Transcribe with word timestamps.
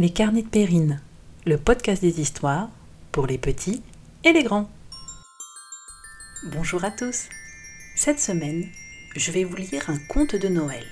Les 0.00 0.10
carnets 0.10 0.42
de 0.42 0.48
Périne, 0.48 1.00
le 1.44 1.58
podcast 1.58 2.00
des 2.02 2.20
histoires 2.20 2.68
pour 3.10 3.26
les 3.26 3.36
petits 3.36 3.82
et 4.22 4.32
les 4.32 4.44
grands. 4.44 4.70
Bonjour 6.52 6.84
à 6.84 6.92
tous. 6.92 7.24
Cette 7.96 8.20
semaine, 8.20 8.68
je 9.16 9.32
vais 9.32 9.42
vous 9.42 9.56
lire 9.56 9.90
un 9.90 9.98
conte 9.98 10.36
de 10.36 10.46
Noël. 10.46 10.86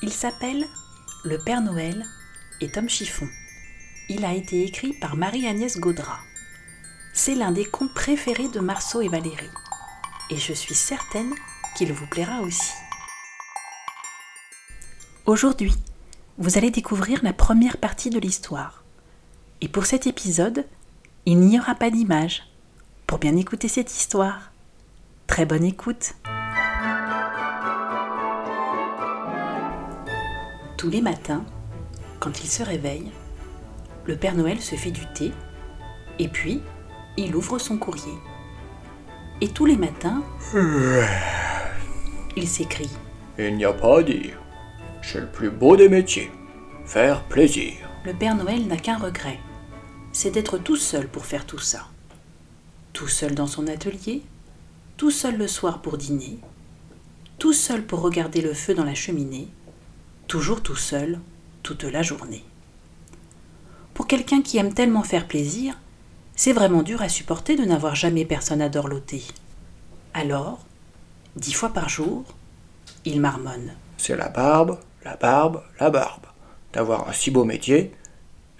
Il 0.00 0.10
s'appelle 0.10 0.64
Le 1.26 1.36
Père 1.36 1.60
Noël 1.60 2.06
et 2.62 2.70
Tom 2.70 2.88
Chiffon. 2.88 3.28
Il 4.08 4.24
a 4.24 4.32
été 4.32 4.64
écrit 4.64 4.94
par 4.94 5.16
Marie-Agnès 5.16 5.78
Gaudra. 5.78 6.20
C'est 7.12 7.34
l'un 7.34 7.52
des 7.52 7.66
contes 7.66 7.92
préférés 7.92 8.48
de 8.48 8.60
Marceau 8.60 9.02
et 9.02 9.08
Valérie. 9.08 9.50
Et 10.30 10.38
je 10.38 10.54
suis 10.54 10.74
certaine 10.74 11.34
qu'il 11.76 11.92
vous 11.92 12.06
plaira 12.06 12.40
aussi. 12.40 12.72
Aujourd'hui, 15.26 15.74
vous 16.38 16.58
allez 16.58 16.70
découvrir 16.70 17.20
la 17.22 17.32
première 17.32 17.78
partie 17.78 18.10
de 18.10 18.18
l'histoire. 18.18 18.84
Et 19.62 19.68
pour 19.68 19.86
cet 19.86 20.06
épisode, 20.06 20.66
il 21.24 21.40
n'y 21.40 21.58
aura 21.58 21.74
pas 21.74 21.90
d'image 21.90 22.42
pour 23.06 23.18
bien 23.18 23.36
écouter 23.36 23.68
cette 23.68 23.90
histoire. 23.96 24.52
Très 25.26 25.46
bonne 25.46 25.64
écoute. 25.64 26.14
Tous 30.76 30.90
les 30.90 31.00
matins, 31.00 31.44
quand 32.20 32.42
il 32.44 32.48
se 32.48 32.62
réveille, 32.62 33.10
le 34.04 34.16
Père 34.16 34.34
Noël 34.34 34.60
se 34.60 34.74
fait 34.74 34.90
du 34.90 35.06
thé 35.14 35.32
et 36.18 36.28
puis 36.28 36.60
il 37.16 37.34
ouvre 37.34 37.58
son 37.58 37.78
courrier. 37.78 38.14
Et 39.40 39.48
tous 39.48 39.64
les 39.64 39.76
matins, 39.76 40.22
il 42.36 42.46
s'écrie 42.46 42.90
Il 43.38 43.56
n'y 43.56 43.64
a 43.64 43.72
pas 43.72 44.00
à 44.00 44.02
dire. 44.02 44.38
C'est 45.02 45.20
le 45.20 45.28
plus 45.28 45.50
beau 45.50 45.76
des 45.76 45.88
métiers. 45.88 46.30
Faire 46.86 47.24
plaisir. 47.24 47.74
Le 48.04 48.14
Père 48.14 48.36
Noël 48.36 48.68
n'a 48.68 48.76
qu'un 48.76 48.96
regret, 48.96 49.40
c'est 50.12 50.30
d'être 50.30 50.56
tout 50.56 50.76
seul 50.76 51.08
pour 51.08 51.26
faire 51.26 51.44
tout 51.44 51.58
ça. 51.58 51.88
Tout 52.92 53.08
seul 53.08 53.34
dans 53.34 53.48
son 53.48 53.66
atelier, 53.66 54.22
tout 54.96 55.10
seul 55.10 55.36
le 55.36 55.48
soir 55.48 55.82
pour 55.82 55.98
dîner, 55.98 56.38
tout 57.40 57.52
seul 57.52 57.84
pour 57.84 58.02
regarder 58.02 58.40
le 58.40 58.54
feu 58.54 58.72
dans 58.72 58.84
la 58.84 58.94
cheminée, 58.94 59.48
toujours 60.28 60.62
tout 60.62 60.76
seul 60.76 61.18
toute 61.64 61.82
la 61.82 62.02
journée. 62.02 62.44
Pour 63.92 64.06
quelqu'un 64.06 64.40
qui 64.40 64.56
aime 64.56 64.72
tellement 64.72 65.02
faire 65.02 65.26
plaisir, 65.26 65.76
c'est 66.36 66.52
vraiment 66.52 66.82
dur 66.82 67.02
à 67.02 67.08
supporter 67.08 67.56
de 67.56 67.64
n'avoir 67.64 67.96
jamais 67.96 68.24
personne 68.24 68.62
à 68.62 68.68
dorloter. 68.68 69.24
Alors, 70.14 70.64
dix 71.34 71.52
fois 71.52 71.70
par 71.70 71.88
jour, 71.88 72.22
il 73.04 73.20
marmonne. 73.20 73.74
C'est 73.96 74.16
la 74.16 74.28
barbe, 74.28 74.78
la 75.04 75.16
barbe, 75.16 75.62
la 75.80 75.90
barbe. 75.90 76.25
D'avoir 76.76 77.08
un 77.08 77.12
si 77.12 77.30
beau 77.30 77.44
métier 77.44 77.90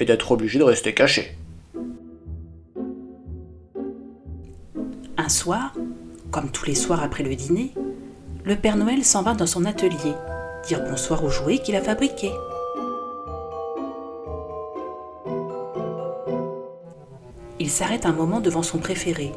et 0.00 0.06
d'être 0.06 0.32
obligé 0.32 0.58
de 0.58 0.64
rester 0.64 0.94
caché. 0.94 1.36
Un 5.18 5.28
soir, 5.28 5.74
comme 6.30 6.50
tous 6.50 6.64
les 6.64 6.74
soirs 6.74 7.02
après 7.02 7.24
le 7.24 7.34
dîner, 7.34 7.72
le 8.46 8.56
Père 8.56 8.78
Noël 8.78 9.04
s'en 9.04 9.20
va 9.22 9.34
dans 9.34 9.46
son 9.46 9.66
atelier 9.66 10.14
dire 10.66 10.82
bonsoir 10.82 11.22
aux 11.22 11.28
jouets 11.28 11.58
qu'il 11.58 11.76
a 11.76 11.82
fabriqués. 11.82 12.32
Il 17.60 17.68
s'arrête 17.68 18.06
un 18.06 18.14
moment 18.14 18.40
devant 18.40 18.62
son 18.62 18.78
préféré. 18.78 19.32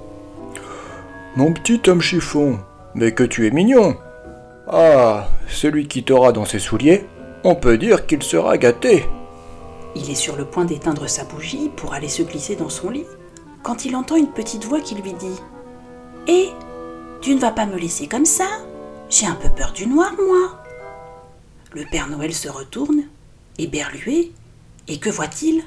Mon 1.36 1.52
petit 1.52 1.82
homme 1.90 2.00
chiffon, 2.00 2.60
mais 2.96 3.12
que 3.12 3.26
tu 3.26 3.46
es 3.46 3.52
mignon. 3.52 3.98
Ah, 4.70 5.28
celui 5.50 5.90
qui 5.90 6.04
t'aura 6.04 6.32
dans 6.32 6.46
ses 6.46 6.60
souliers, 6.60 7.06
on 7.44 7.56
peut 7.56 7.78
dire 7.78 8.06
qu'il 8.06 8.24
sera 8.24 8.58
gâté. 8.58 9.06
Il 9.96 10.10
est 10.10 10.16
sur 10.16 10.36
le 10.36 10.46
point 10.46 10.66
d'éteindre 10.66 11.10
sa 11.10 11.24
bougie 11.24 11.70
pour 11.76 11.94
aller 11.94 12.10
se 12.10 12.22
glisser 12.22 12.56
dans 12.56 12.70
son 12.70 12.90
lit, 12.90 13.06
quand 13.64 13.86
il 13.86 13.96
entend 13.96 14.16
une 14.16 14.32
petite 14.32 14.66
voix 14.66 14.82
qui 14.82 14.96
lui 14.96 15.14
dit 15.14 15.40
Hé, 16.28 16.50
tu 17.22 17.34
ne 17.36 17.40
vas 17.40 17.52
pas 17.52 17.66
me 17.66 17.78
laisser 17.78 18.08
comme 18.08 18.26
ça? 18.26 18.46
J'ai 19.10 19.26
un 19.26 19.36
peu 19.36 19.50
peur 19.50 19.74
du 19.74 19.88
noir, 19.88 20.14
moi. 20.14 20.64
Le 21.74 21.84
Père 21.92 22.08
Noël 22.08 22.34
se 22.34 22.50
retourne, 22.50 23.04
éberlué, 23.58 24.32
et 24.88 25.00
que 25.00 25.10
voit-il? 25.10 25.64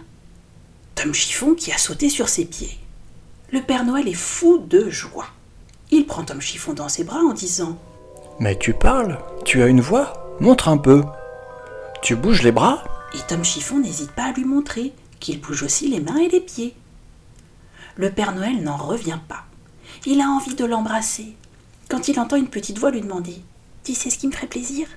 Tom 0.95 1.13
Chiffon 1.13 1.55
qui 1.55 1.73
a 1.73 1.79
sauté 1.79 2.09
sur 2.09 2.29
ses 2.29 2.45
pieds. 2.45 2.79
Le 3.51 3.61
Père 3.61 3.85
Noël 3.85 4.09
est 4.09 4.15
fou 4.15 4.59
de 4.59 4.89
joie. 4.89 5.27
Il 5.91 6.07
prend 6.07 6.25
Tom 6.25 6.41
Chiffon 6.41 6.73
dans 6.73 6.89
ses 6.89 7.05
bras 7.05 7.21
en 7.21 7.33
disant 7.33 7.77
Mais 8.41 8.57
tu 8.57 8.73
parles 8.73 9.19
Tu 9.45 9.63
as 9.63 9.67
une 9.67 9.81
voix? 9.81 10.37
Montre 10.41 10.69
un 10.69 10.79
peu. 10.79 11.03
Tu 12.03 12.17
bouges 12.17 12.43
les 12.43 12.51
bras? 12.51 12.83
Et 13.15 13.21
Tom 13.29 13.45
Chiffon 13.45 13.79
n'hésite 13.79 14.11
pas 14.11 14.25
à 14.25 14.33
lui 14.33 14.45
montrer 14.45 14.93
qu'il 15.21 15.41
bouge 15.41 15.63
aussi 15.63 15.87
les 15.89 16.01
mains 16.01 16.19
et 16.19 16.29
les 16.29 16.41
pieds. 16.41 16.75
Le 17.95 18.11
Père 18.11 18.35
Noël 18.35 18.61
n'en 18.63 18.77
revient 18.77 19.21
pas. 19.29 19.45
Il 20.05 20.21
a 20.21 20.25
envie 20.29 20.57
de 20.57 20.65
l'embrasser. 20.65 21.37
Quand 21.89 22.09
il 22.09 22.19
entend 22.19 22.37
une 22.37 22.49
petite 22.49 22.79
voix 22.79 22.91
lui 22.91 23.03
demander 23.03 23.37
Tu 23.85 23.95
sais 23.95 24.11
ce 24.11 24.19
qui 24.19 24.27
me 24.27 24.33
ferait 24.33 24.49
plaisir? 24.49 24.89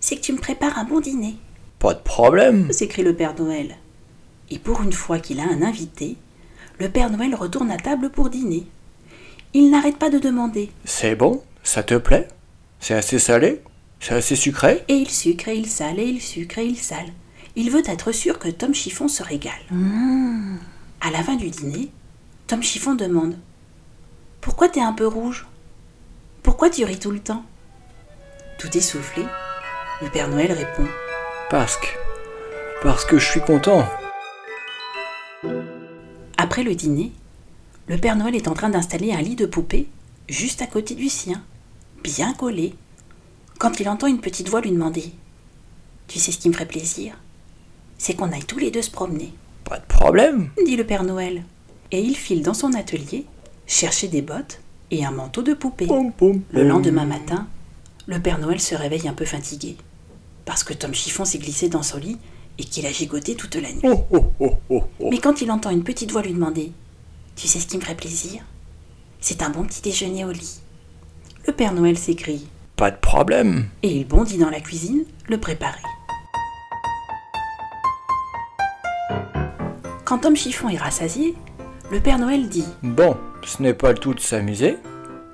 C'est 0.00 0.16
que 0.16 0.20
tu 0.20 0.32
me 0.34 0.38
prépares 0.38 0.78
un 0.78 0.84
bon 0.84 1.00
dîner. 1.00 1.36
Pas 1.78 1.94
de 1.94 2.00
problème. 2.00 2.70
s'écrie 2.72 3.02
le 3.02 3.16
Père 3.16 3.34
Noël. 3.38 3.76
Et 4.50 4.58
pour 4.58 4.82
une 4.82 4.92
fois 4.92 5.20
qu'il 5.20 5.40
a 5.40 5.44
un 5.44 5.62
invité, 5.62 6.16
le 6.78 6.90
Père 6.90 7.10
Noël 7.10 7.34
retourne 7.34 7.70
à 7.70 7.78
table 7.78 8.10
pour 8.10 8.28
dîner. 8.28 8.66
Il 9.54 9.70
n'arrête 9.70 9.96
pas 9.96 10.10
de 10.10 10.18
demander. 10.18 10.70
C'est 10.84 11.14
bon? 11.14 11.42
Ça 11.62 11.82
te 11.82 11.94
plaît? 11.94 12.28
C'est 12.80 12.94
assez 12.94 13.18
salé? 13.18 13.62
C'est 14.00 14.14
assez 14.14 14.36
sucré? 14.36 14.84
Et 14.88 14.94
il 14.94 15.10
sucre 15.10 15.48
et 15.48 15.56
il 15.56 15.66
sale 15.66 15.98
et 15.98 16.06
il 16.06 16.22
sucre 16.22 16.58
et 16.58 16.66
il 16.66 16.78
sale. 16.78 17.12
Il 17.56 17.70
veut 17.70 17.82
être 17.86 18.12
sûr 18.12 18.38
que 18.38 18.48
Tom 18.48 18.74
Chiffon 18.74 19.08
se 19.08 19.22
régale. 19.22 19.52
À 21.00 21.10
la 21.10 21.22
fin 21.22 21.36
du 21.36 21.50
dîner, 21.50 21.90
Tom 22.46 22.62
Chiffon 22.62 22.94
demande 22.94 23.36
Pourquoi 24.40 24.68
t'es 24.68 24.80
un 24.80 24.92
peu 24.92 25.06
rouge? 25.06 25.46
Pourquoi 26.42 26.70
tu 26.70 26.84
ris 26.84 26.98
tout 26.98 27.10
le 27.10 27.20
temps? 27.20 27.44
Tout 28.58 28.76
essoufflé, 28.76 29.24
le 30.02 30.08
Père 30.08 30.28
Noël 30.28 30.52
répond 30.52 30.86
Parce 31.50 31.76
que. 31.76 31.86
Parce 32.82 33.04
que 33.04 33.18
je 33.18 33.28
suis 33.28 33.40
content. 33.40 33.84
Après 36.36 36.62
le 36.62 36.74
dîner, 36.74 37.12
le 37.88 37.98
Père 37.98 38.16
Noël 38.16 38.36
est 38.36 38.48
en 38.48 38.54
train 38.54 38.70
d'installer 38.70 39.12
un 39.12 39.20
lit 39.20 39.36
de 39.36 39.46
poupée 39.46 39.88
juste 40.28 40.62
à 40.62 40.66
côté 40.66 40.94
du 40.94 41.08
sien, 41.08 41.42
bien 42.02 42.32
collé, 42.34 42.74
quand 43.58 43.80
il 43.80 43.88
entend 43.88 44.06
une 44.06 44.20
petite 44.20 44.48
voix 44.48 44.60
lui 44.60 44.70
demander 44.70 45.12
Tu 46.06 46.18
sais 46.18 46.32
ce 46.32 46.38
qui 46.38 46.48
me 46.48 46.54
ferait 46.54 46.66
plaisir? 46.66 47.14
C'est 47.98 48.14
qu'on 48.14 48.32
aille 48.32 48.44
tous 48.44 48.58
les 48.58 48.70
deux 48.70 48.82
se 48.82 48.90
promener, 48.90 49.32
Pas 49.64 49.78
de 49.78 49.86
problème. 49.86 50.50
dit 50.64 50.76
le 50.76 50.86
Père 50.86 51.04
Noël. 51.04 51.44
Et 51.90 52.00
il 52.00 52.16
file 52.16 52.42
dans 52.42 52.54
son 52.54 52.72
atelier 52.74 53.26
chercher 53.66 54.08
des 54.08 54.22
bottes 54.22 54.60
et 54.90 55.04
un 55.04 55.10
manteau 55.10 55.42
de 55.42 55.52
poupée. 55.54 55.86
Pom, 55.86 56.12
pom, 56.12 56.40
Le 56.52 56.62
lendemain 56.66 57.04
matin, 57.04 57.46
le 58.06 58.20
Père 58.20 58.38
Noël 58.38 58.60
se 58.60 58.74
réveille 58.74 59.08
un 59.08 59.12
peu 59.12 59.24
fatigué, 59.26 59.76
parce 60.44 60.64
que 60.64 60.72
Tom 60.72 60.94
Chiffon 60.94 61.24
s'est 61.24 61.38
glissé 61.38 61.68
dans 61.68 61.82
son 61.82 61.98
lit 61.98 62.18
et 62.58 62.64
qu'il 62.64 62.86
a 62.86 62.92
gigoté 62.92 63.34
toute 63.34 63.56
la 63.56 63.70
nuit. 63.72 63.80
Oh, 63.82 64.04
oh, 64.10 64.32
oh, 64.40 64.56
oh, 64.70 64.84
oh. 65.00 65.08
Mais 65.10 65.18
quand 65.18 65.42
il 65.42 65.50
entend 65.50 65.70
une 65.70 65.84
petite 65.84 66.12
voix 66.12 66.22
lui 66.22 66.32
demander 66.32 66.72
Tu 67.36 67.46
sais 67.48 67.58
ce 67.58 67.66
qui 67.66 67.76
me 67.76 67.82
ferait 67.82 67.96
plaisir? 67.96 68.42
C'est 69.20 69.42
un 69.42 69.50
bon 69.50 69.64
petit 69.64 69.82
déjeuner 69.82 70.24
au 70.24 70.30
lit. 70.32 70.60
Le 71.46 71.52
Père 71.52 71.74
Noël 71.74 71.98
s'écrie 71.98 72.46
Pas 72.78 72.92
de 72.92 72.96
problème. 72.96 73.66
et 73.82 73.88
il 73.88 74.06
bondit 74.06 74.38
dans 74.38 74.50
la 74.50 74.60
cuisine 74.60 75.02
le 75.28 75.36
préparer. 75.38 75.82
Quand 80.04 80.18
Tom 80.18 80.36
Chiffon 80.36 80.68
est 80.68 80.76
rassasié, 80.78 81.34
le 81.90 81.98
Père 81.98 82.20
Noël 82.20 82.48
dit 82.48 82.64
Bon, 82.84 83.16
ce 83.44 83.60
n'est 83.62 83.74
pas 83.74 83.90
le 83.90 83.98
tout 83.98 84.14
de 84.14 84.20
s'amuser. 84.20 84.78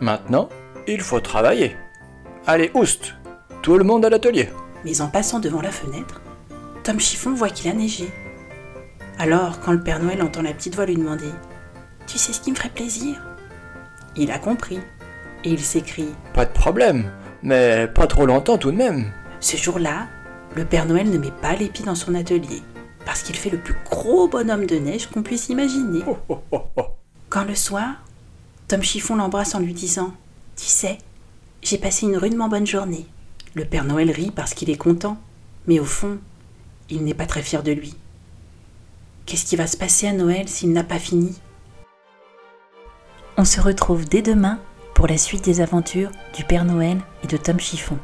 Maintenant, 0.00 0.48
il 0.88 1.02
faut 1.02 1.20
travailler. 1.20 1.76
Allez, 2.46 2.70
oust 2.72 3.14
Tout 3.60 3.76
le 3.76 3.84
monde 3.84 4.06
à 4.06 4.10
l'atelier. 4.10 4.48
Mais 4.86 5.02
en 5.02 5.08
passant 5.08 5.38
devant 5.38 5.60
la 5.60 5.70
fenêtre, 5.70 6.22
Tom 6.82 6.98
Chiffon 6.98 7.34
voit 7.34 7.50
qu'il 7.50 7.70
a 7.70 7.74
neigé. 7.74 8.08
Alors, 9.18 9.60
quand 9.60 9.72
le 9.72 9.82
Père 9.82 10.02
Noël 10.02 10.22
entend 10.22 10.40
la 10.42 10.54
petite 10.54 10.74
voix 10.76 10.86
lui 10.86 10.96
demander 10.96 11.28
Tu 12.06 12.16
sais 12.16 12.32
ce 12.32 12.40
qui 12.40 12.50
me 12.52 12.56
ferait 12.56 12.70
plaisir? 12.70 13.22
Il 14.16 14.30
a 14.30 14.38
compris 14.38 14.80
et 15.44 15.50
il 15.50 15.60
s'écrie 15.60 16.14
Pas 16.32 16.46
de 16.46 16.52
problème. 16.52 17.10
Mais 17.44 17.86
pas 17.86 18.06
trop 18.06 18.24
longtemps 18.24 18.56
tout 18.56 18.72
de 18.72 18.76
même. 18.76 19.12
Ce 19.38 19.58
jour-là, 19.58 20.08
le 20.56 20.64
Père 20.64 20.86
Noël 20.86 21.10
ne 21.10 21.18
met 21.18 21.30
pas 21.30 21.54
les 21.54 21.68
pieds 21.68 21.84
dans 21.84 21.94
son 21.94 22.14
atelier, 22.14 22.62
parce 23.04 23.22
qu'il 23.22 23.36
fait 23.36 23.50
le 23.50 23.58
plus 23.58 23.76
gros 23.84 24.28
bonhomme 24.28 24.64
de 24.64 24.76
neige 24.76 25.08
qu'on 25.08 25.22
puisse 25.22 25.50
imaginer. 25.50 26.02
Oh, 26.06 26.16
oh, 26.30 26.40
oh, 26.50 26.62
oh. 26.76 26.86
Quand 27.28 27.44
le 27.44 27.54
soir, 27.54 27.96
Tom 28.66 28.82
Chiffon 28.82 29.16
l'embrasse 29.16 29.54
en 29.54 29.60
lui 29.60 29.74
disant 29.74 30.14
Tu 30.56 30.64
sais, 30.64 30.96
j'ai 31.60 31.76
passé 31.76 32.06
une 32.06 32.16
rudement 32.16 32.48
bonne 32.48 32.66
journée. 32.66 33.06
Le 33.54 33.66
Père 33.66 33.84
Noël 33.84 34.10
rit 34.10 34.32
parce 34.34 34.54
qu'il 34.54 34.70
est 34.70 34.78
content, 34.78 35.18
mais 35.66 35.80
au 35.80 35.84
fond, 35.84 36.16
il 36.88 37.04
n'est 37.04 37.12
pas 37.12 37.26
très 37.26 37.42
fier 37.42 37.62
de 37.62 37.72
lui. 37.72 37.94
Qu'est-ce 39.26 39.44
qui 39.44 39.56
va 39.56 39.66
se 39.66 39.76
passer 39.76 40.08
à 40.08 40.12
Noël 40.12 40.48
s'il 40.48 40.72
n'a 40.72 40.82
pas 40.82 40.98
fini? 40.98 41.38
On 43.36 43.44
se 43.44 43.60
retrouve 43.60 44.06
dès 44.06 44.22
demain 44.22 44.60
pour 45.04 45.10
la 45.10 45.18
suite 45.18 45.44
des 45.44 45.60
aventures 45.60 46.10
du 46.34 46.44
Père 46.44 46.64
Noël 46.64 46.96
et 47.22 47.26
de 47.26 47.36
Tom 47.36 47.60
Chiffon. 47.60 47.98